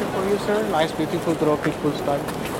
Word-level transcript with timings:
Picture 0.00 0.14
for 0.14 0.28
you, 0.30 0.38
sir. 0.38 0.66
Nice, 0.70 0.92
beautiful 0.92 1.34
throw, 1.34 1.58
peaceful 1.58 1.92
start. 1.92 2.59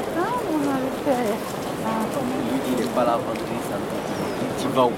macaco, 0.00 0.52
Marcelo. 0.64 1.36
Ele 2.72 2.88
falava 2.94 3.22
de 3.34 4.62
Tibão. 4.62 4.92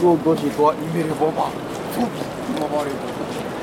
Gogo 0.00 0.34
de 0.34 0.48
boa 0.50 0.74
e 0.74 0.96
mereboba. 0.96 1.50
Fubi, 1.92 2.60
mamorito. 2.60 3.53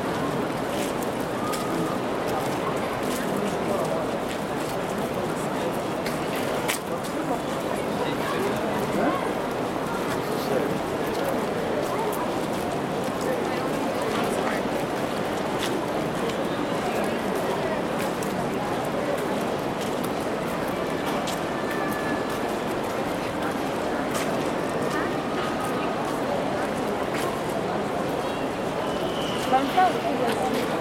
And 29.61 29.69
tell. 29.73 30.80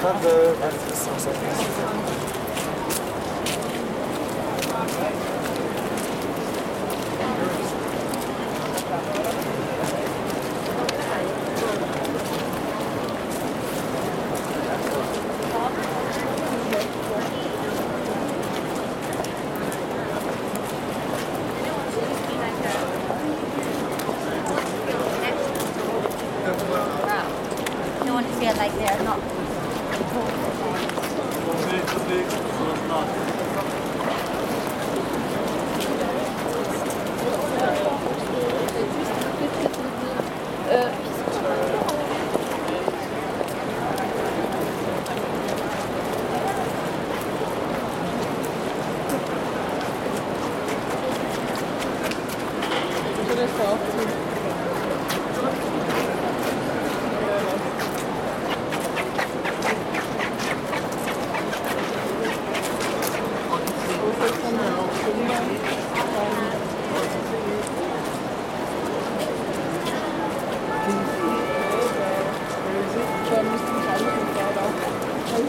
22, 0.00 0.54
26, 0.60 2.37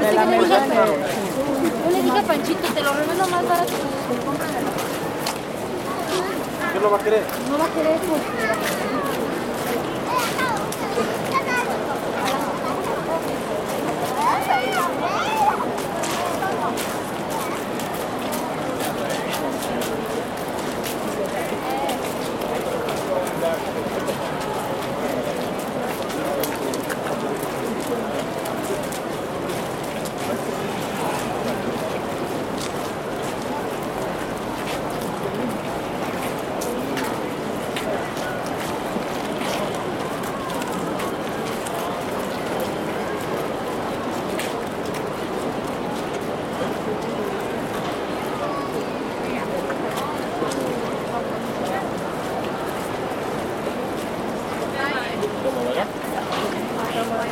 Nella 0.00 0.24
le 0.24 0.38
mesa 0.38 0.58
dica, 0.60 0.74
che- 0.74 0.74
no 1.84 1.90
le 1.90 2.02
diga 2.02 2.22
Panchito, 2.22 2.68
te 2.74 2.80
lo 2.82 2.92
revendo 2.92 3.26
más 3.28 3.48
barato. 3.48 3.72
¿Qué 6.72 6.80
lo 6.80 6.90
va 6.90 6.96
a 6.96 7.00
querer? 7.00 7.22
No 7.50 7.58
va 7.58 7.64
a 7.64 7.68
querer 7.68 7.98
porque... 8.00 9.36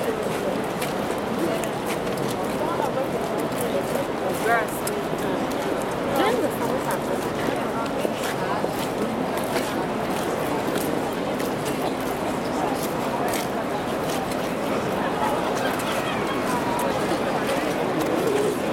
Субтитры. 0.04 0.44